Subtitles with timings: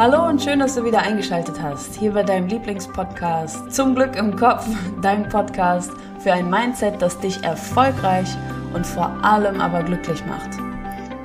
[0.00, 1.96] Hallo und schön, dass du wieder eingeschaltet hast.
[1.96, 4.66] Hier bei deinem Lieblingspodcast Zum Glück im Kopf,
[5.02, 5.90] dein Podcast
[6.20, 8.30] für ein Mindset, das dich erfolgreich
[8.72, 10.69] und vor allem aber glücklich macht.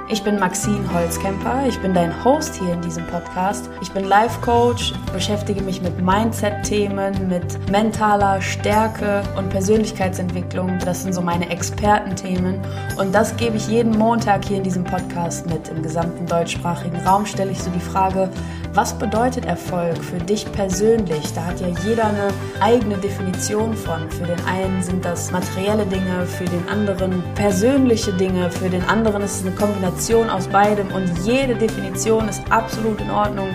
[0.07, 3.71] Ich bin Maxine Holzkemper, ich bin dein Host hier in diesem Podcast.
[3.81, 10.78] Ich bin Life Coach, beschäftige mich mit Mindset-Themen, mit mentaler Stärke und Persönlichkeitsentwicklung.
[10.85, 12.60] Das sind so meine Expertenthemen
[12.99, 15.70] und das gebe ich jeden Montag hier in diesem Podcast mit.
[15.70, 18.29] Im gesamten deutschsprachigen Raum stelle ich so die Frage,
[18.76, 21.34] was bedeutet Erfolg für dich persönlich?
[21.34, 22.27] Da hat ja jeder eine
[22.59, 24.12] eigene Definition von.
[24.12, 29.23] Für den einen sind das materielle Dinge, für den anderen persönliche Dinge, für den anderen
[29.23, 29.95] ist es eine Kombination
[30.30, 33.49] aus beidem und jede Definition ist absolut in Ordnung.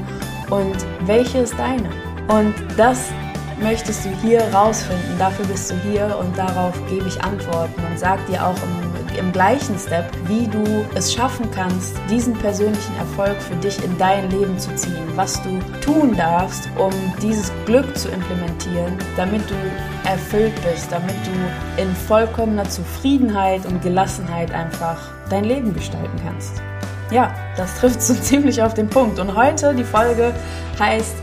[0.49, 0.77] Und
[1.07, 1.91] welche ist deine?
[2.29, 3.11] Und das
[3.61, 5.19] möchtest du hier rausfinden.
[5.19, 8.90] Dafür bist du hier und darauf gebe ich Antworten und sage dir auch im,
[9.21, 14.31] im, gleichen Step, wie du es schaffen kannst, diesen persönlichen Erfolg für dich in dein
[14.31, 19.55] Leben zu ziehen, was du tun darfst, um dieses Glück zu implementieren, damit du
[20.09, 24.99] erfüllt bist, damit du in vollkommener Zufriedenheit und Gelassenheit einfach
[25.29, 26.61] dein Leben gestalten kannst.
[27.11, 29.19] Ja, das trifft so ziemlich auf den Punkt.
[29.19, 30.33] Und heute die Folge
[30.79, 31.17] heißt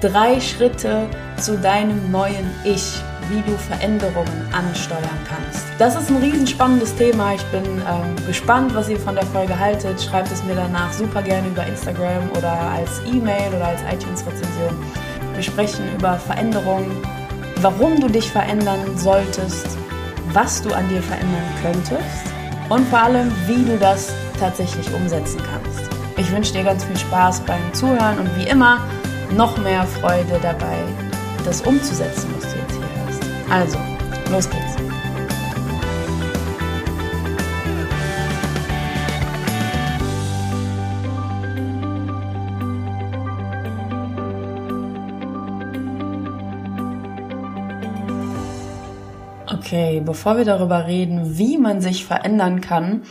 [0.00, 1.06] drei Schritte
[1.36, 5.64] zu deinem neuen Ich, wie du Veränderungen ansteuern kannst.
[5.78, 7.34] Das ist ein riesenspannendes Thema.
[7.34, 10.02] Ich bin ähm, gespannt, was ihr von der Folge haltet.
[10.02, 14.76] Schreibt es mir danach super gerne über Instagram oder als E-Mail oder als iTunes-Rezension.
[15.34, 16.90] Wir sprechen über Veränderungen,
[17.62, 19.66] warum du dich verändern solltest,
[20.32, 22.26] was du an dir verändern könntest
[22.68, 25.90] und vor allem, wie du das tatsächlich umsetzen kannst.
[26.16, 28.78] Ich wünsche dir ganz viel Spaß beim Zuhören und wie immer,
[29.36, 30.76] noch mehr Freude dabei,
[31.44, 32.28] das umzusetzen,
[33.50, 33.78] Also,
[34.30, 34.76] los geht's.
[49.52, 53.02] Okay, bevor wir darüber reden, wie man sich verändern kann,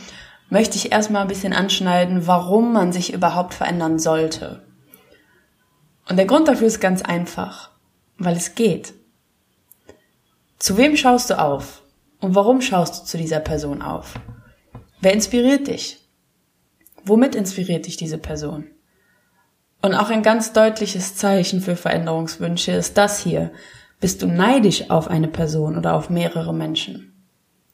[0.49, 4.63] möchte ich erstmal ein bisschen anschneiden, warum man sich überhaupt verändern sollte.
[6.09, 7.71] Und der Grund dafür ist ganz einfach,
[8.17, 8.93] weil es geht.
[10.59, 11.83] Zu wem schaust du auf?
[12.19, 14.15] Und warum schaust du zu dieser Person auf?
[14.99, 16.05] Wer inspiriert dich?
[17.05, 18.65] Womit inspiriert dich diese Person?
[19.81, 23.51] Und auch ein ganz deutliches Zeichen für Veränderungswünsche ist das hier.
[24.01, 27.13] Bist du neidisch auf eine Person oder auf mehrere Menschen?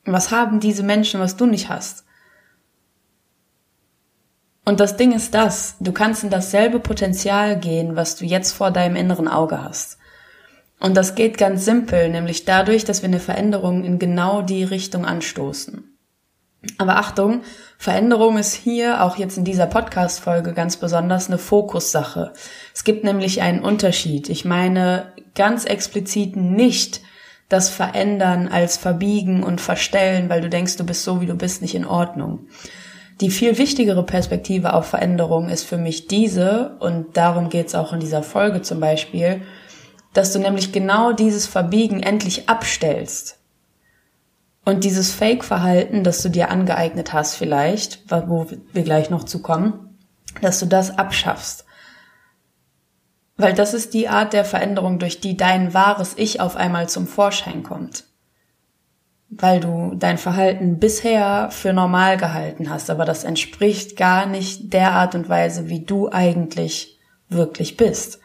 [0.06, 2.06] Was haben diese Menschen, was du nicht hast?
[4.64, 8.70] Und das Ding ist das, du kannst in dasselbe Potenzial gehen, was du jetzt vor
[8.70, 9.98] deinem inneren Auge hast.
[10.80, 15.06] Und das geht ganz simpel, nämlich dadurch, dass wir eine Veränderung in genau die Richtung
[15.06, 15.96] anstoßen.
[16.78, 17.42] Aber Achtung,
[17.78, 22.34] Veränderung ist hier, auch jetzt in dieser Podcast-Folge ganz besonders, eine Fokussache.
[22.74, 24.30] Es gibt nämlich einen Unterschied.
[24.30, 27.02] Ich meine ganz explizit nicht
[27.50, 31.62] das Verändern als Verbiegen und Verstellen, weil du denkst, du bist so, wie du bist,
[31.62, 32.48] nicht in Ordnung.
[33.22, 37.94] Die viel wichtigere Perspektive auf Veränderung ist für mich diese, und darum geht es auch
[37.94, 39.42] in dieser Folge zum Beispiel,
[40.16, 43.40] dass du nämlich genau dieses Verbiegen endlich abstellst.
[44.66, 49.98] Und dieses Fake-Verhalten, das du dir angeeignet hast vielleicht, wo wir gleich noch zu kommen,
[50.42, 51.66] dass du das abschaffst.
[53.38, 57.06] Weil das ist die Art der Veränderung, durch die dein wahres Ich auf einmal zum
[57.06, 58.06] Vorschein kommt
[59.30, 64.92] weil du dein Verhalten bisher für normal gehalten hast, aber das entspricht gar nicht der
[64.92, 68.20] Art und Weise, wie du eigentlich wirklich bist.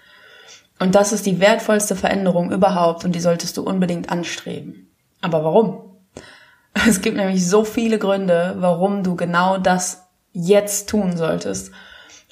[0.81, 4.91] Und das ist die wertvollste Veränderung überhaupt und die solltest du unbedingt anstreben.
[5.21, 5.83] Aber warum?
[6.89, 11.73] Es gibt nämlich so viele Gründe, warum du genau das jetzt tun solltest.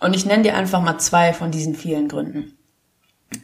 [0.00, 2.56] Und ich nenne dir einfach mal zwei von diesen vielen Gründen.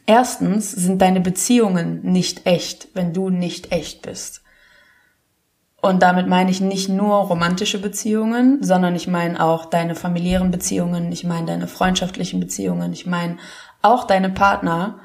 [0.05, 4.41] Erstens sind deine Beziehungen nicht echt, wenn du nicht echt bist.
[5.81, 11.11] Und damit meine ich nicht nur romantische Beziehungen, sondern ich meine auch deine familiären Beziehungen,
[11.11, 13.37] ich meine deine freundschaftlichen Beziehungen, ich meine
[13.85, 14.99] auch deine Partner,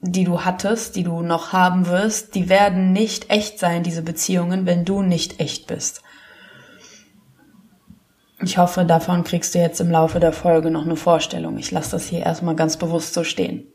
[0.00, 4.66] die du hattest, die du noch haben wirst, die werden nicht echt sein, diese Beziehungen,
[4.66, 6.02] wenn du nicht echt bist.
[8.42, 11.56] Ich hoffe, davon kriegst du jetzt im Laufe der Folge noch eine Vorstellung.
[11.56, 13.66] Ich lasse das hier erstmal ganz bewusst so stehen.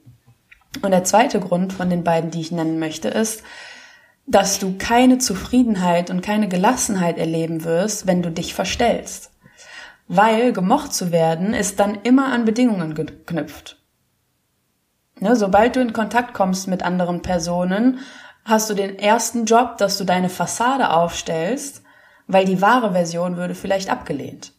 [0.81, 3.43] Und der zweite Grund von den beiden, die ich nennen möchte, ist,
[4.27, 9.31] dass du keine Zufriedenheit und keine Gelassenheit erleben wirst, wenn du dich verstellst.
[10.07, 13.80] Weil gemocht zu werden ist dann immer an Bedingungen geknüpft.
[15.21, 17.99] Ne, sobald du in Kontakt kommst mit anderen Personen,
[18.43, 21.83] hast du den ersten Job, dass du deine Fassade aufstellst,
[22.25, 24.53] weil die wahre Version würde vielleicht abgelehnt.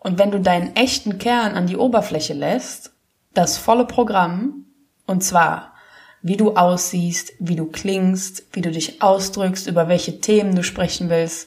[0.00, 2.92] Und wenn du deinen echten Kern an die Oberfläche lässt,
[3.34, 4.66] das volle Programm,
[5.06, 5.74] und zwar
[6.22, 11.08] wie du aussiehst, wie du klingst, wie du dich ausdrückst, über welche Themen du sprechen
[11.08, 11.46] willst,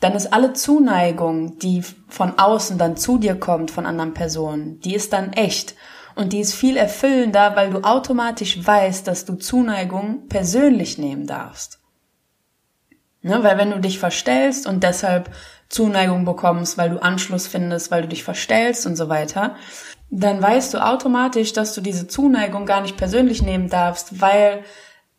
[0.00, 4.94] dann ist alle Zuneigung, die von außen dann zu dir kommt, von anderen Personen, die
[4.94, 5.76] ist dann echt.
[6.18, 11.78] Und die ist viel erfüllender, weil du automatisch weißt, dass du Zuneigung persönlich nehmen darfst.
[13.22, 13.44] Ne?
[13.44, 15.30] Weil wenn du dich verstellst und deshalb
[15.68, 19.54] Zuneigung bekommst, weil du Anschluss findest, weil du dich verstellst und so weiter,
[20.10, 24.64] dann weißt du automatisch, dass du diese Zuneigung gar nicht persönlich nehmen darfst, weil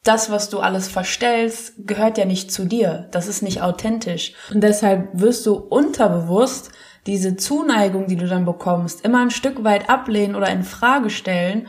[0.03, 3.07] das, was du alles verstellst, gehört ja nicht zu dir.
[3.11, 4.33] Das ist nicht authentisch.
[4.53, 6.71] Und deshalb wirst du unterbewusst
[7.05, 11.67] diese Zuneigung, die du dann bekommst, immer ein Stück weit ablehnen oder in Frage stellen,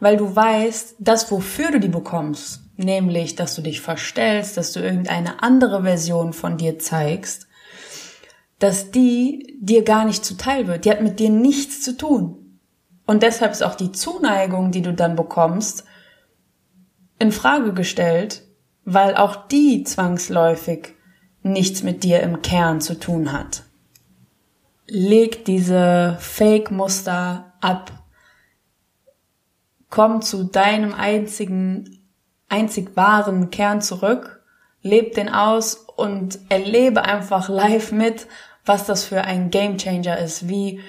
[0.00, 4.80] weil du weißt, das, wofür du die bekommst, nämlich, dass du dich verstellst, dass du
[4.80, 7.46] irgendeine andere Version von dir zeigst,
[8.58, 10.84] dass die dir gar nicht zuteil wird.
[10.84, 12.60] Die hat mit dir nichts zu tun.
[13.06, 15.84] Und deshalb ist auch die Zuneigung, die du dann bekommst,
[17.18, 18.42] in Frage gestellt,
[18.84, 20.94] weil auch die zwangsläufig
[21.42, 23.64] nichts mit dir im Kern zu tun hat.
[24.94, 27.92] Leg diese Fake-Muster ab.
[29.88, 32.06] Komm zu deinem einzigen,
[32.50, 34.42] einzig wahren Kern zurück,
[34.82, 38.26] leb den aus und erlebe einfach live mit,
[38.66, 40.80] was das für ein Gamechanger ist, wie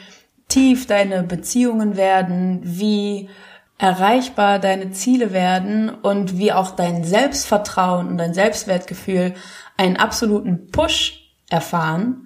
[0.49, 3.29] tief deine Beziehungen werden, wie
[3.77, 9.33] erreichbar deine Ziele werden und wie auch dein Selbstvertrauen und dein Selbstwertgefühl
[9.77, 12.22] einen absoluten Push erfahren,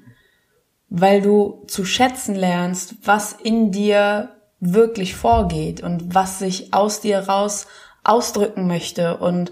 [0.90, 4.30] weil du zu schätzen lernst, was in dir
[4.60, 7.68] wirklich vorgeht und was sich aus dir raus
[8.04, 9.52] ausdrücken möchte und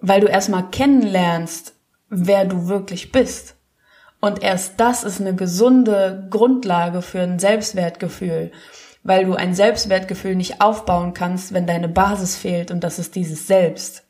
[0.00, 1.74] weil du erstmal kennenlernst,
[2.08, 3.56] wer du wirklich bist.
[4.20, 8.52] Und erst das ist eine gesunde Grundlage für ein Selbstwertgefühl
[9.02, 13.46] weil du ein Selbstwertgefühl nicht aufbauen kannst, wenn deine Basis fehlt und das ist dieses
[13.46, 14.04] Selbst.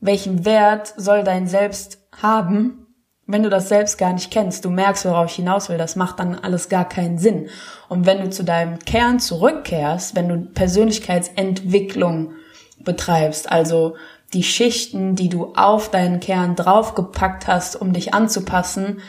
[0.00, 2.86] Welchen Wert soll dein Selbst haben,
[3.28, 4.64] wenn du das selbst gar nicht kennst?
[4.64, 5.76] Du merkst, worauf ich hinaus will.
[5.76, 7.50] Das macht dann alles gar keinen Sinn.
[7.88, 12.32] Und wenn du zu deinem Kern zurückkehrst, wenn du Persönlichkeitsentwicklung
[12.80, 13.96] betreibst, also
[14.32, 19.00] die Schichten, die du auf deinen Kern draufgepackt hast, um dich anzupassen,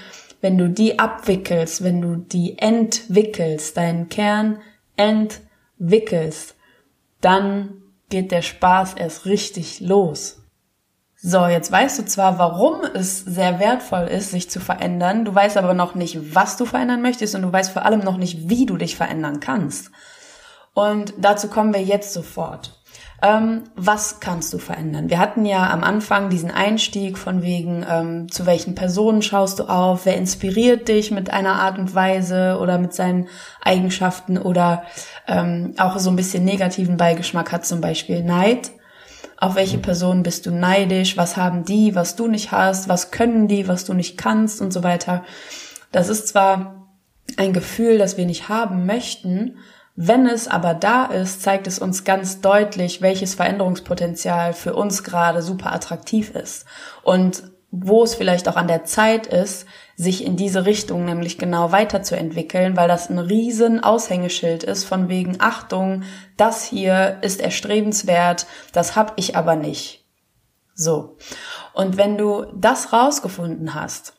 [0.41, 4.59] wenn du die abwickelst, wenn du die entwickelst, deinen Kern
[4.97, 6.55] entwickelst,
[7.21, 10.38] dann geht der Spaß erst richtig los.
[11.21, 15.57] So, jetzt weißt du zwar, warum es sehr wertvoll ist, sich zu verändern, du weißt
[15.57, 18.65] aber noch nicht, was du verändern möchtest und du weißt vor allem noch nicht, wie
[18.65, 19.91] du dich verändern kannst.
[20.73, 22.79] Und dazu kommen wir jetzt sofort.
[23.21, 25.09] Ähm, was kannst du verändern?
[25.09, 29.65] Wir hatten ja am Anfang diesen Einstieg von wegen, ähm, zu welchen Personen schaust du
[29.65, 33.27] auf, wer inspiriert dich mit einer Art und Weise oder mit seinen
[33.61, 34.83] Eigenschaften oder
[35.27, 38.71] ähm, auch so ein bisschen negativen Beigeschmack hat zum Beispiel Neid.
[39.39, 39.77] Auf welche.
[39.77, 41.15] Personen bist du neidisch?
[41.15, 42.89] Was haben die, was du nicht hast?
[42.89, 45.23] Was können die, was du nicht kannst und so weiter?
[45.91, 46.87] Das ist zwar
[47.37, 49.57] ein Gefühl, das wir nicht haben möchten,
[50.01, 55.41] wenn es aber da ist, zeigt es uns ganz deutlich, welches Veränderungspotenzial für uns gerade
[55.41, 56.65] super attraktiv ist
[57.03, 59.65] und wo es vielleicht auch an der Zeit ist,
[59.99, 65.41] sich in diese Richtung nämlich genau weiterzuentwickeln, weil das ein riesen Aushängeschild ist von wegen
[65.41, 66.03] Achtung,
[66.37, 70.05] das hier ist erstrebenswert, das hab ich aber nicht.
[70.73, 71.17] So.
[71.73, 74.13] Und wenn du das rausgefunden hast,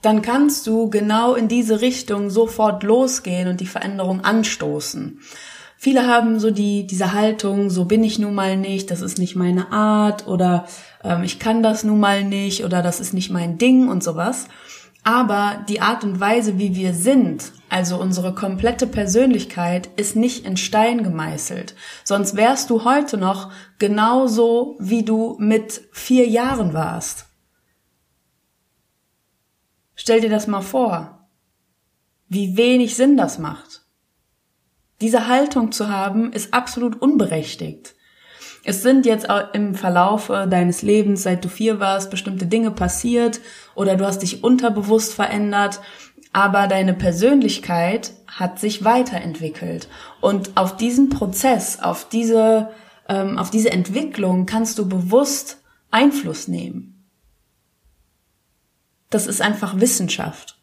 [0.00, 5.20] dann kannst du genau in diese Richtung sofort losgehen und die Veränderung anstoßen.
[5.76, 9.36] Viele haben so die, diese Haltung, so bin ich nun mal nicht, das ist nicht
[9.36, 10.64] meine Art oder
[11.02, 14.48] ähm, ich kann das nun mal nicht oder das ist nicht mein Ding und sowas.
[15.04, 20.56] Aber die Art und Weise, wie wir sind, also unsere komplette Persönlichkeit, ist nicht in
[20.56, 21.74] Stein gemeißelt.
[22.04, 27.26] Sonst wärst du heute noch genauso, wie du mit vier Jahren warst.
[29.94, 31.28] Stell dir das mal vor,
[32.28, 33.84] wie wenig Sinn das macht.
[35.02, 37.94] Diese Haltung zu haben, ist absolut unberechtigt.
[38.64, 43.40] Es sind jetzt im Verlauf deines Lebens, seit du vier warst, bestimmte Dinge passiert
[43.74, 45.80] oder du hast dich unterbewusst verändert,
[46.32, 49.88] aber deine Persönlichkeit hat sich weiterentwickelt.
[50.20, 52.70] Und auf diesen Prozess, auf diese,
[53.08, 55.58] ähm, auf diese Entwicklung kannst du bewusst
[55.90, 57.04] Einfluss nehmen.
[59.10, 60.58] Das ist einfach Wissenschaft.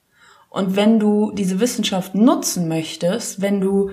[0.50, 3.92] Und wenn du diese Wissenschaft nutzen möchtest, wenn du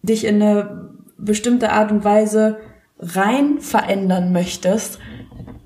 [0.00, 2.56] dich in eine bestimmte Art und Weise
[3.02, 4.98] rein verändern möchtest,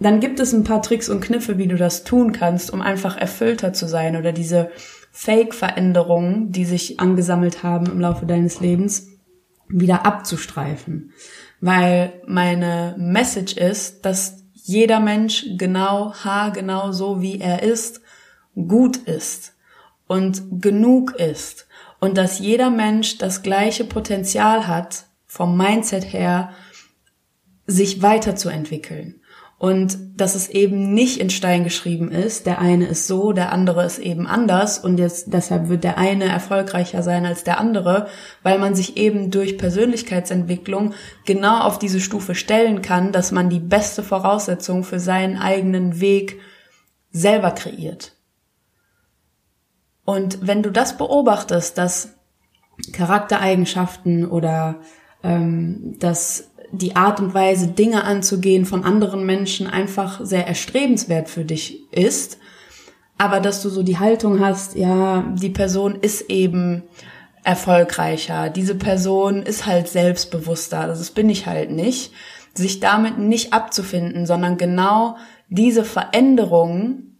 [0.00, 3.16] dann gibt es ein paar Tricks und Kniffe, wie du das tun kannst, um einfach
[3.16, 4.70] erfüllter zu sein oder diese
[5.12, 9.08] Fake-Veränderungen, die sich angesammelt haben im Laufe deines Lebens,
[9.68, 11.12] wieder abzustreifen.
[11.60, 18.00] Weil meine Message ist, dass jeder Mensch genau, haargenau so wie er ist,
[18.54, 19.54] gut ist
[20.06, 21.66] und genug ist.
[21.98, 26.50] Und dass jeder Mensch das gleiche Potenzial hat, vom Mindset her,
[27.66, 29.20] sich weiterzuentwickeln.
[29.58, 33.86] Und dass es eben nicht in Stein geschrieben ist, der eine ist so, der andere
[33.86, 38.08] ist eben anders und jetzt deshalb wird der eine erfolgreicher sein als der andere,
[38.42, 40.92] weil man sich eben durch Persönlichkeitsentwicklung
[41.24, 46.38] genau auf diese Stufe stellen kann, dass man die beste Voraussetzung für seinen eigenen Weg
[47.10, 48.12] selber kreiert.
[50.04, 52.10] Und wenn du das beobachtest, dass
[52.92, 54.80] Charaktereigenschaften oder
[55.22, 61.44] ähm, dass die Art und Weise, Dinge anzugehen von anderen Menschen einfach sehr erstrebenswert für
[61.44, 62.38] dich ist,
[63.18, 66.82] aber dass du so die Haltung hast, ja, die Person ist eben
[67.44, 72.12] erfolgreicher, diese Person ist halt selbstbewusster, das bin ich halt nicht,
[72.54, 75.16] sich damit nicht abzufinden, sondern genau
[75.48, 77.16] diese Veränderung,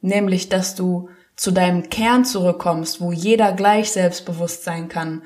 [0.00, 5.22] nämlich dass du zu deinem Kern zurückkommst, wo jeder gleich selbstbewusst sein kann,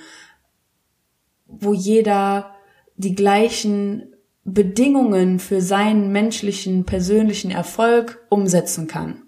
[1.46, 2.54] wo jeder
[3.00, 4.14] die gleichen
[4.44, 9.22] Bedingungen für seinen menschlichen, persönlichen Erfolg umsetzen kann.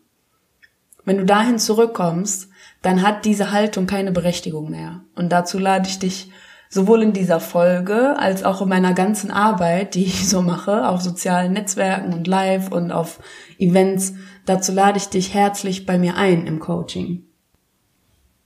[1.04, 2.48] Wenn du dahin zurückkommst,
[2.82, 5.04] dann hat diese Haltung keine Berechtigung mehr.
[5.14, 6.30] Und dazu lade ich dich
[6.68, 11.00] sowohl in dieser Folge als auch in meiner ganzen Arbeit, die ich so mache, auf
[11.00, 13.20] sozialen Netzwerken und live und auf
[13.58, 14.14] Events,
[14.44, 17.24] dazu lade ich dich herzlich bei mir ein im Coaching.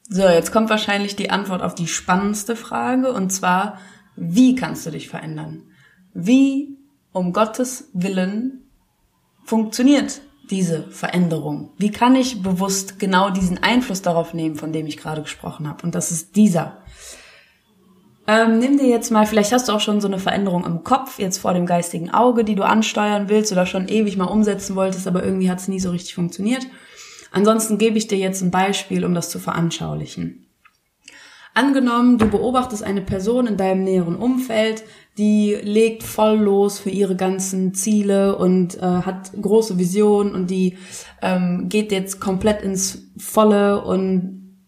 [0.09, 3.79] So, jetzt kommt wahrscheinlich die Antwort auf die spannendste Frage und zwar,
[4.17, 5.63] wie kannst du dich verändern?
[6.15, 6.79] Wie,
[7.13, 8.71] um Gottes Willen,
[9.45, 11.71] funktioniert diese Veränderung?
[11.77, 15.83] Wie kann ich bewusst genau diesen Einfluss darauf nehmen, von dem ich gerade gesprochen habe?
[15.85, 16.79] Und das ist dieser.
[18.27, 21.19] Ähm, nimm dir jetzt mal, vielleicht hast du auch schon so eine Veränderung im Kopf,
[21.19, 25.07] jetzt vor dem geistigen Auge, die du ansteuern willst oder schon ewig mal umsetzen wolltest,
[25.07, 26.67] aber irgendwie hat es nie so richtig funktioniert.
[27.31, 30.46] Ansonsten gebe ich dir jetzt ein Beispiel, um das zu veranschaulichen.
[31.57, 34.85] Angenommen, du beobachtest eine Person in deinem näheren Umfeld,
[35.17, 40.77] die legt voll los für ihre ganzen Ziele und äh, hat große Visionen und die
[41.23, 44.59] ähm, geht jetzt komplett ins Volle und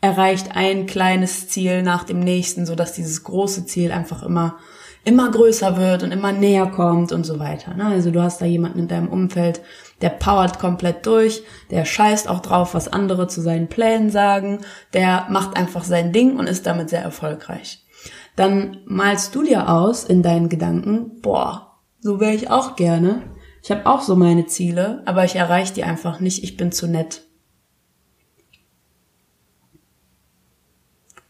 [0.00, 4.58] erreicht ein kleines Ziel nach dem nächsten, so dass dieses große Ziel einfach immer
[5.04, 7.74] immer größer wird und immer näher kommt und so weiter.
[7.74, 7.86] Ne?
[7.86, 9.60] Also du hast da jemanden in deinem Umfeld,
[10.02, 14.60] der powert komplett durch, der scheißt auch drauf, was andere zu seinen Plänen sagen,
[14.92, 17.84] der macht einfach sein Ding und ist damit sehr erfolgreich.
[18.36, 23.22] Dann malst du dir aus in deinen Gedanken, boah, so wäre ich auch gerne.
[23.62, 26.86] Ich habe auch so meine Ziele, aber ich erreiche die einfach nicht, ich bin zu
[26.86, 27.22] nett.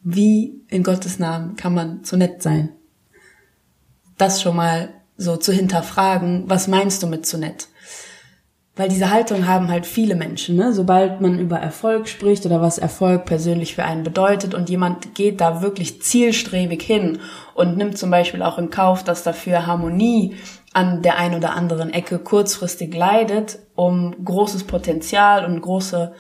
[0.03, 2.71] Wie in Gottes Namen kann man zu nett sein?
[4.23, 7.69] das schon mal so zu hinterfragen, was meinst du mit zu nett?
[8.75, 10.73] Weil diese Haltung haben halt viele Menschen, ne?
[10.73, 15.43] Sobald man über Erfolg spricht oder was Erfolg persönlich für einen bedeutet und jemand geht
[15.43, 17.19] da wirklich zielstrebig hin
[17.55, 20.37] und nimmt zum Beispiel auch in Kauf, dass dafür Harmonie
[20.73, 26.15] an der einen oder anderen Ecke kurzfristig leidet, um großes Potenzial und große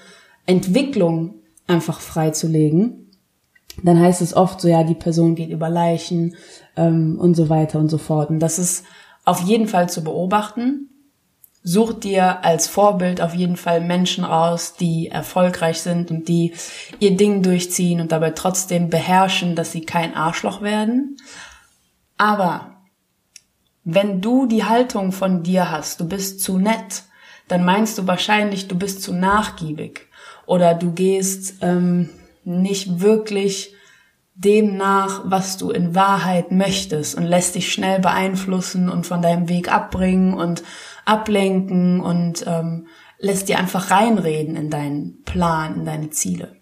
[0.44, 3.10] Entwicklung einfach freizulegen,
[3.82, 6.34] dann heißt es oft so, ja, die Person geht über Leichen
[6.76, 8.28] ähm, und so weiter und so fort.
[8.28, 8.84] Und das ist
[9.24, 10.90] auf jeden Fall zu beobachten.
[11.64, 16.54] Such dir als Vorbild auf jeden Fall Menschen raus, die erfolgreich sind und die
[16.98, 21.16] ihr Ding durchziehen und dabei trotzdem beherrschen, dass sie kein Arschloch werden.
[22.18, 22.78] Aber
[23.84, 27.04] wenn du die Haltung von dir hast, du bist zu nett,
[27.46, 30.08] dann meinst du wahrscheinlich, du bist zu nachgiebig
[30.46, 32.08] oder du gehst ähm,
[32.44, 33.74] nicht wirklich
[34.44, 39.48] dem nach, was du in Wahrheit möchtest und lässt dich schnell beeinflussen und von deinem
[39.48, 40.62] Weg abbringen und
[41.04, 42.86] ablenken und ähm,
[43.18, 46.56] lässt dir einfach reinreden in deinen Plan, in deine Ziele.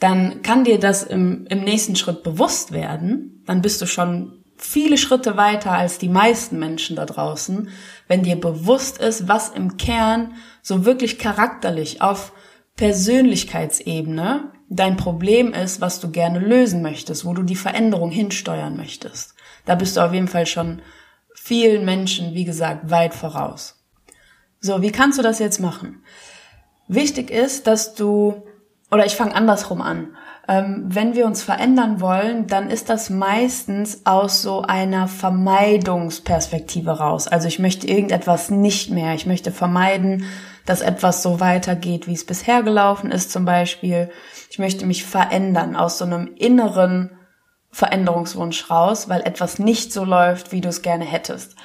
[0.00, 4.96] Dann kann dir das im, im nächsten Schritt bewusst werden, dann bist du schon viele
[4.96, 7.68] Schritte weiter als die meisten Menschen da draußen,
[8.08, 12.32] wenn dir bewusst ist, was im Kern so wirklich charakterlich auf
[12.76, 19.34] Persönlichkeitsebene dein Problem ist, was du gerne lösen möchtest, wo du die Veränderung hinsteuern möchtest.
[19.64, 20.82] Da bist du auf jeden Fall schon
[21.34, 23.82] vielen Menschen, wie gesagt, weit voraus.
[24.60, 26.02] So, wie kannst du das jetzt machen?
[26.88, 28.42] Wichtig ist, dass du,
[28.90, 30.16] oder ich fange andersrum an.
[30.46, 37.28] Ähm, wenn wir uns verändern wollen, dann ist das meistens aus so einer Vermeidungsperspektive raus.
[37.28, 39.14] Also ich möchte irgendetwas nicht mehr.
[39.14, 40.24] Ich möchte vermeiden,
[40.66, 44.10] dass etwas so weitergeht, wie es bisher gelaufen ist zum Beispiel.
[44.50, 47.18] Ich möchte mich verändern aus so einem inneren
[47.70, 51.56] Veränderungswunsch raus, weil etwas nicht so läuft, wie du es gerne hättest.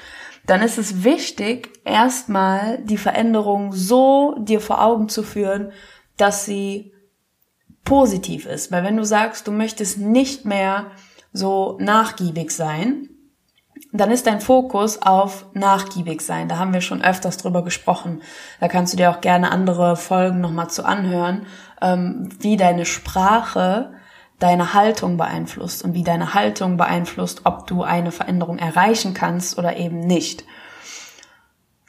[0.45, 5.71] Dann ist es wichtig, erstmal die Veränderung so dir vor Augen zu führen,
[6.17, 6.93] dass sie
[7.85, 8.71] positiv ist.
[8.71, 10.91] Weil wenn du sagst, du möchtest nicht mehr
[11.31, 13.09] so nachgiebig sein,
[13.91, 16.47] dann ist dein Fokus auf nachgiebig sein.
[16.47, 18.21] Da haben wir schon öfters drüber gesprochen.
[18.59, 21.47] Da kannst du dir auch gerne andere Folgen nochmal zu anhören,
[21.81, 23.93] ähm, wie deine Sprache
[24.39, 29.77] deine Haltung beeinflusst und wie deine Haltung beeinflusst, ob du eine Veränderung erreichen kannst oder
[29.77, 30.45] eben nicht.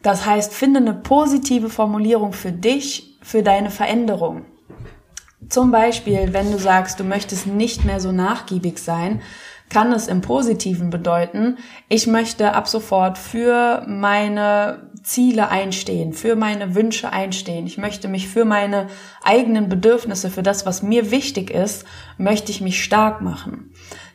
[0.02, 4.45] Das heißt, finde eine positive Formulierung für dich, für deine Veränderung.
[5.49, 9.23] Zum Beispiel, wenn du sagst, du möchtest nicht mehr so nachgiebig sein,
[9.71, 11.57] kann es im Positiven bedeuten,
[11.89, 17.67] ich möchte ab sofort für meine Ziele einstehen, für meine Wünsche einstehen.
[17.67, 18.89] Ich möchte mich für meine
[19.23, 21.87] eigenen Bedürfnisse, für das, was mir wichtig ist,
[22.19, 23.73] möchte ich mich stark machen.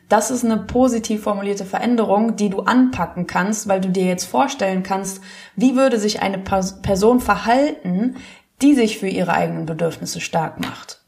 [0.10, 4.84] Das ist eine positiv formulierte Veränderung, die du anpacken kannst, weil du dir jetzt vorstellen
[4.84, 5.22] kannst,
[5.56, 8.18] wie würde sich eine Person verhalten,
[8.62, 11.05] die sich für ihre eigenen Bedürfnisse stark macht.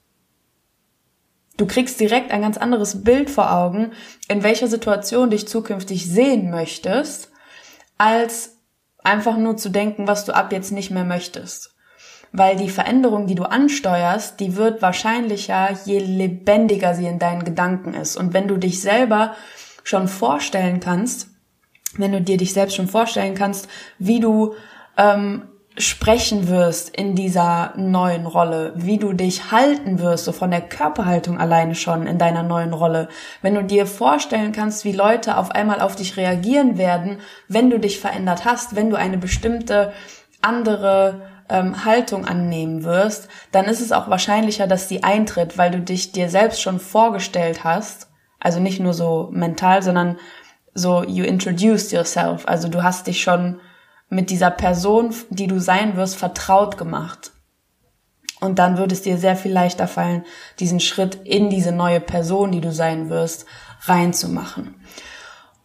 [1.58, 3.92] Du kriegst direkt ein ganz anderes Bild vor Augen,
[4.28, 7.32] in welcher Situation dich zukünftig sehen möchtest,
[7.98, 8.58] als
[9.04, 11.74] einfach nur zu denken, was du ab jetzt nicht mehr möchtest.
[12.32, 17.94] Weil die Veränderung, die du ansteuerst, die wird wahrscheinlicher, je lebendiger sie in deinen Gedanken
[17.94, 18.18] ist.
[18.18, 19.36] Und wenn du dich selber
[19.84, 21.30] schon vorstellen kannst,
[21.96, 24.54] wenn du dir dich selbst schon vorstellen kannst, wie du
[24.98, 25.44] ähm,
[25.78, 31.40] sprechen wirst in dieser neuen Rolle, wie du dich halten wirst, so von der Körperhaltung
[31.40, 33.10] alleine schon in deiner neuen Rolle.
[33.42, 37.80] Wenn du dir vorstellen kannst, wie Leute auf einmal auf dich reagieren werden, wenn du
[37.80, 39.94] dich verändert hast, wenn du eine bestimmte
[40.42, 45.80] andere ähm, Haltung annehmen wirst, dann ist es auch wahrscheinlicher, dass die eintritt, weil du
[45.80, 50.18] dich dir selbst schon vorgestellt hast, also nicht nur so mental, sondern
[50.74, 53.60] so you introduced yourself, also du hast dich schon
[54.10, 57.32] mit dieser Person, die du sein wirst, vertraut gemacht.
[58.40, 60.24] Und dann würde es dir sehr viel leichter fallen,
[60.60, 63.46] diesen Schritt in diese neue Person, die du sein wirst,
[63.82, 64.76] reinzumachen.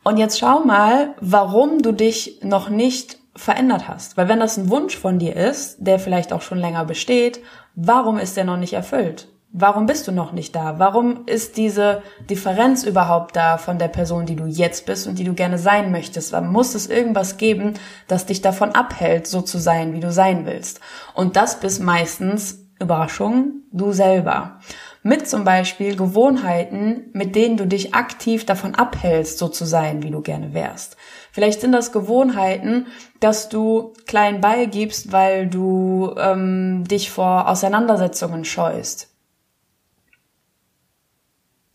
[0.05, 4.17] Und jetzt schau mal, warum du dich noch nicht verändert hast.
[4.17, 7.41] Weil wenn das ein Wunsch von dir ist, der vielleicht auch schon länger besteht,
[7.75, 9.29] warum ist der noch nicht erfüllt?
[9.55, 10.79] Warum bist du noch nicht da?
[10.79, 15.25] Warum ist diese Differenz überhaupt da von der Person, die du jetzt bist und die
[15.25, 16.33] du gerne sein möchtest?
[16.33, 17.75] Warum muss es irgendwas geben,
[18.09, 20.81] das dich davon abhält, so zu sein, wie du sein willst?
[21.13, 24.59] Und das bist meistens, Überraschung, du selber.
[25.03, 30.11] Mit zum Beispiel Gewohnheiten, mit denen du dich aktiv davon abhältst, so zu sein, wie
[30.11, 30.97] du gerne wärst.
[31.31, 32.87] Vielleicht sind das Gewohnheiten,
[33.21, 39.12] dass du klein beigibst, weil du ähm, dich vor Auseinandersetzungen scheust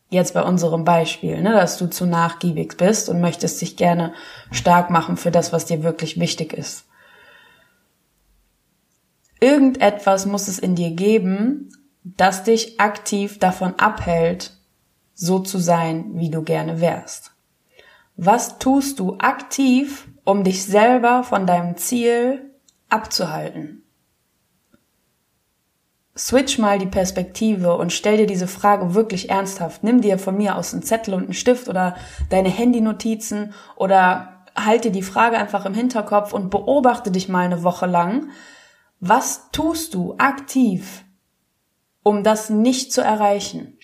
[0.09, 4.13] jetzt bei unserem Beispiel, ne, dass du zu nachgiebig bist und möchtest dich gerne
[4.51, 6.85] stark machen für das, was dir wirklich wichtig ist.
[9.39, 11.69] Irgendetwas muss es in dir geben,
[12.03, 14.53] das dich aktiv davon abhält,
[15.13, 17.31] so zu sein, wie du gerne wärst.
[18.15, 22.51] Was tust du aktiv, um dich selber von deinem Ziel
[22.89, 23.83] abzuhalten?
[26.17, 29.83] Switch mal die Perspektive und stell dir diese Frage wirklich ernsthaft.
[29.83, 31.95] Nimm dir von mir aus einen Zettel und einen Stift oder
[32.29, 37.63] deine Handynotizen oder halt dir die Frage einfach im Hinterkopf und beobachte dich mal eine
[37.63, 38.31] Woche lang.
[38.99, 41.05] Was tust du aktiv,
[42.01, 43.77] um das nicht zu erreichen?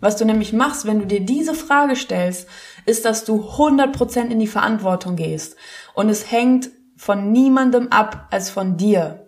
[0.00, 2.48] Was du nämlich machst, wenn du dir diese Frage stellst,
[2.86, 5.56] ist, dass du 100% in die Verantwortung gehst.
[5.94, 9.27] Und es hängt von niemandem ab als von dir.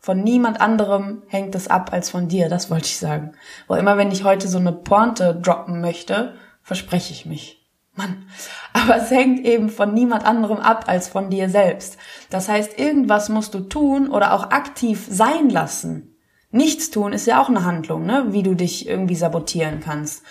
[0.00, 3.32] Von niemand anderem hängt es ab als von dir, das wollte ich sagen.
[3.66, 7.58] Wo immer, wenn ich heute so eine Pointe droppen möchte, verspreche ich mich.
[7.98, 8.28] Mann.
[8.72, 11.98] Aber es hängt eben von niemand anderem ab als von dir selbst.
[12.30, 16.14] Das heißt, irgendwas musst du tun oder auch aktiv sein lassen.
[16.50, 18.28] Nichts tun ist ja auch eine Handlung, ne?
[18.30, 20.22] wie du dich irgendwie sabotieren kannst.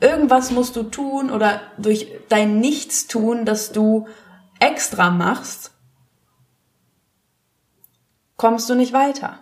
[0.00, 4.08] Irgendwas musst du tun oder durch dein Nichtstun, das du
[4.58, 5.71] extra machst,
[8.42, 9.38] kommst du nicht weiter.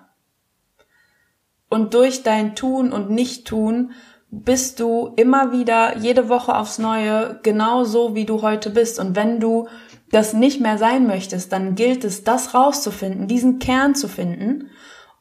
[1.71, 3.93] Und durch dein Tun und Nicht-Tun
[4.31, 8.99] bist du immer wieder jede Woche aufs Neue genau so, wie du heute bist.
[8.99, 9.69] Und wenn du
[10.11, 14.69] das nicht mehr sein möchtest, dann gilt es, das rauszufinden, diesen Kern zu finden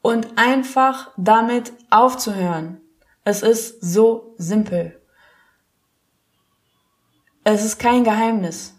[0.02, 2.82] und einfach damit aufzuhören.
[3.24, 5.02] Es ist so simpel.
[7.46, 8.76] Es ist kein Geheimnis.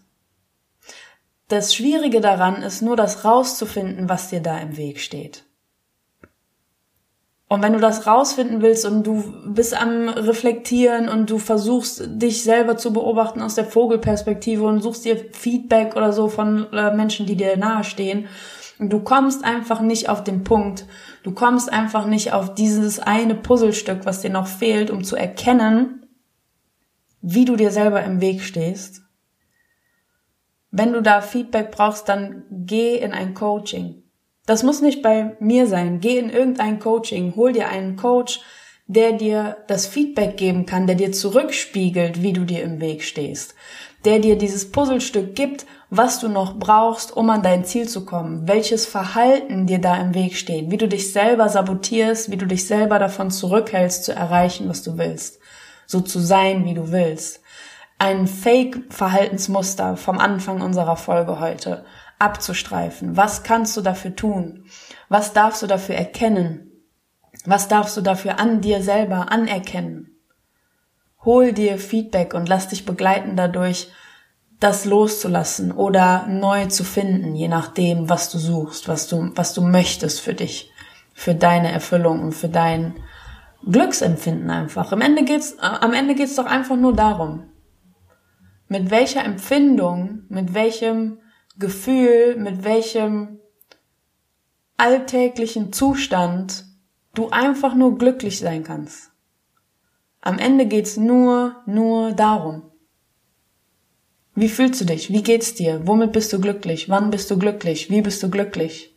[1.51, 5.43] Das Schwierige daran ist nur das rauszufinden, was dir da im Weg steht.
[7.49, 12.43] Und wenn du das rausfinden willst und du bist am Reflektieren und du versuchst, dich
[12.43, 17.25] selber zu beobachten aus der Vogelperspektive und suchst dir Feedback oder so von äh, Menschen,
[17.25, 18.29] die dir nahestehen,
[18.79, 20.85] du kommst einfach nicht auf den Punkt,
[21.23, 26.05] du kommst einfach nicht auf dieses eine Puzzlestück, was dir noch fehlt, um zu erkennen,
[27.21, 29.01] wie du dir selber im Weg stehst.
[30.71, 34.03] Wenn du da Feedback brauchst, dann geh in ein Coaching.
[34.45, 35.99] Das muss nicht bei mir sein.
[35.99, 38.39] Geh in irgendein Coaching, hol dir einen Coach,
[38.87, 43.55] der dir das Feedback geben kann, der dir zurückspiegelt, wie du dir im Weg stehst,
[44.03, 48.47] der dir dieses Puzzlestück gibt, was du noch brauchst, um an dein Ziel zu kommen,
[48.47, 52.65] welches Verhalten dir da im Weg steht, wie du dich selber sabotierst, wie du dich
[52.65, 55.39] selber davon zurückhältst zu erreichen, was du willst,
[55.85, 57.40] so zu sein, wie du willst.
[58.01, 61.85] Ein Fake-Verhaltensmuster vom Anfang unserer Folge heute
[62.17, 63.15] abzustreifen.
[63.15, 64.65] Was kannst du dafür tun?
[65.07, 66.71] Was darfst du dafür erkennen?
[67.45, 70.17] Was darfst du dafür an dir selber anerkennen?
[71.23, 73.91] Hol dir Feedback und lass dich begleiten dadurch,
[74.59, 79.61] das loszulassen oder neu zu finden, je nachdem, was du suchst, was du, was du
[79.61, 80.71] möchtest für dich,
[81.13, 82.95] für deine Erfüllung und für dein
[83.63, 84.91] Glücksempfinden einfach.
[84.91, 87.50] Am Ende geht's, am Ende geht's doch einfach nur darum,
[88.71, 91.19] mit welcher Empfindung, mit welchem
[91.59, 93.41] Gefühl, mit welchem
[94.77, 96.63] alltäglichen Zustand
[97.13, 99.11] du einfach nur glücklich sein kannst.
[100.21, 102.71] Am Ende geht's nur, nur darum.
[104.35, 105.11] Wie fühlst du dich?
[105.11, 105.85] Wie geht's dir?
[105.85, 106.87] Womit bist du glücklich?
[106.87, 107.89] Wann bist du glücklich?
[107.89, 108.95] Wie bist du glücklich?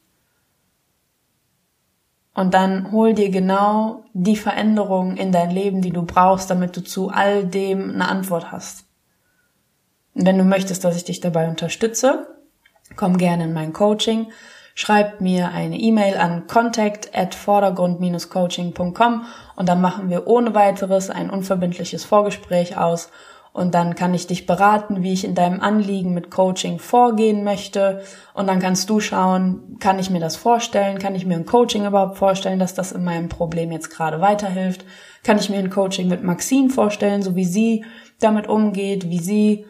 [2.33, 6.85] Und dann hol dir genau die Veränderung in dein Leben, die du brauchst, damit du
[6.85, 8.84] zu all dem eine Antwort hast.
[10.15, 12.27] Wenn du möchtest, dass ich dich dabei unterstütze,
[12.97, 14.29] komm gerne in mein Coaching.
[14.77, 19.25] Schreib mir eine E-Mail an contact at vordergrund-coaching.com
[19.57, 23.11] und dann machen wir ohne weiteres ein unverbindliches Vorgespräch aus.
[23.53, 28.03] Und dann kann ich dich beraten, wie ich in deinem Anliegen mit Coaching vorgehen möchte.
[28.35, 31.87] Und dann kannst du schauen, kann ich mir das vorstellen, kann ich mir ein Coaching
[31.87, 34.85] überhaupt vorstellen, dass das in meinem Problem jetzt gerade weiterhilft,
[35.23, 37.85] kann ich mir ein Coaching mit Maxine vorstellen, so wie sie
[38.19, 39.67] damit umgeht, wie sie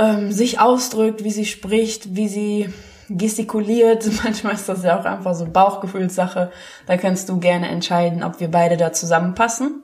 [0.00, 2.72] ähm, sich ausdrückt, wie sie spricht, wie sie
[3.10, 4.08] gestikuliert.
[4.24, 6.50] Manchmal ist das ja auch einfach so Bauchgefühlssache.
[6.86, 9.82] Da kannst du gerne entscheiden, ob wir beide da zusammenpassen.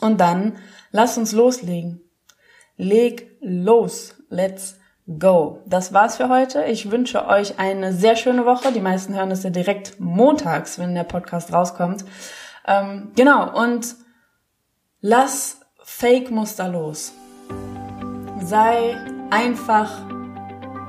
[0.00, 0.56] Und dann
[0.90, 2.00] lass uns loslegen.
[2.76, 4.16] Leg los.
[4.28, 4.78] Let's
[5.18, 5.62] go.
[5.66, 6.64] Das war's für heute.
[6.64, 8.72] Ich wünsche euch eine sehr schöne Woche.
[8.72, 12.04] Die meisten hören es ja direkt montags, wenn der Podcast rauskommt.
[12.66, 13.56] Ähm, genau.
[13.56, 13.94] Und
[15.00, 17.12] lass Fake-Muster los.
[18.44, 18.96] Sei
[19.30, 19.90] einfach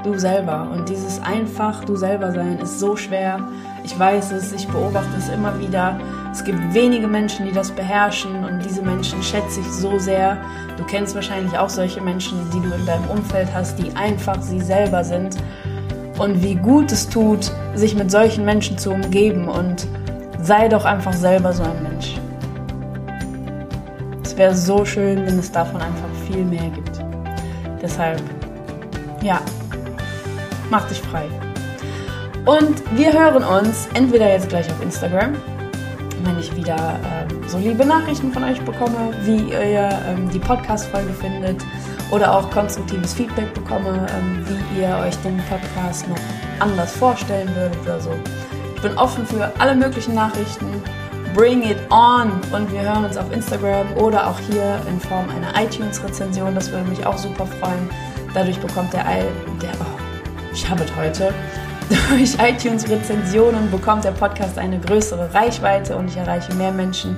[0.03, 0.69] du selber.
[0.71, 3.39] Und dieses einfach du selber sein ist so schwer.
[3.83, 5.99] Ich weiß es, ich beobachte es immer wieder.
[6.31, 10.37] Es gibt wenige Menschen, die das beherrschen und diese Menschen schätze ich so sehr.
[10.77, 14.61] Du kennst wahrscheinlich auch solche Menschen, die du in deinem Umfeld hast, die einfach sie
[14.61, 15.37] selber sind.
[16.17, 19.87] Und wie gut es tut, sich mit solchen Menschen zu umgeben und
[20.41, 22.17] sei doch einfach selber so ein Mensch.
[24.23, 26.88] Es wäre so schön, wenn es davon einfach viel mehr gibt.
[27.81, 28.21] Deshalb,
[29.21, 29.41] ja,
[30.69, 31.27] mach dich frei.
[32.45, 35.35] Und wir hören uns entweder jetzt gleich auf Instagram,
[36.23, 41.13] wenn ich wieder ähm, so liebe Nachrichten von euch bekomme, wie ihr ähm, die Podcast-Folge
[41.13, 41.61] findet
[42.11, 46.17] oder auch konstruktives Feedback bekomme, ähm, wie ihr euch den Podcast noch
[46.59, 48.11] anders vorstellen würdet oder so.
[48.75, 50.81] Ich bin offen für alle möglichen Nachrichten.
[51.33, 52.31] Bring it on!
[52.51, 56.55] Und wir hören uns auf Instagram oder auch hier in Form einer iTunes-Rezension.
[56.55, 57.89] Das würde mich auch super freuen.
[58.33, 59.99] Dadurch bekommt der, der oh,
[60.53, 61.33] ich habe es heute,
[62.09, 67.17] durch iTunes-Rezensionen bekommt der Podcast eine größere Reichweite und ich erreiche mehr Menschen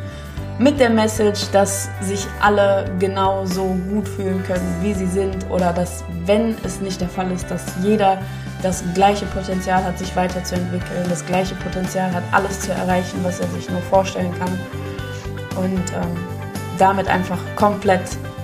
[0.61, 5.73] mit der Message, dass sich alle genau so gut fühlen können, wie sie sind oder
[5.73, 8.19] dass, wenn es nicht der Fall ist, dass jeder
[8.61, 13.47] das gleiche Potenzial hat, sich weiterzuentwickeln, das gleiche Potenzial hat, alles zu erreichen, was er
[13.49, 14.59] sich nur vorstellen kann.
[15.55, 16.17] Und ähm,
[16.77, 18.01] damit einfach komplett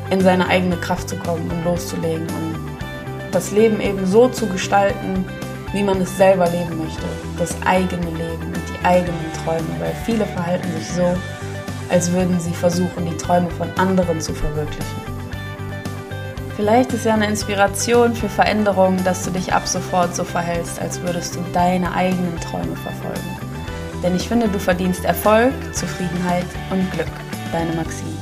[0.10, 2.56] in seine eigene Kraft zu kommen und loszulegen und
[3.32, 5.26] das Leben eben so zu gestalten,
[5.74, 7.04] wie man es selber leben möchte,
[7.38, 11.16] das eigene Leben und die eigenen Träume, weil viele verhalten sich so,
[11.90, 15.17] als würden sie versuchen, die Träume von anderen zu verwirklichen.
[16.58, 21.00] Vielleicht ist ja eine Inspiration für Veränderungen, dass du dich ab sofort so verhältst, als
[21.04, 23.38] würdest du deine eigenen Träume verfolgen.
[24.02, 27.06] Denn ich finde, du verdienst Erfolg, Zufriedenheit und Glück.
[27.52, 28.17] Deine Maxine.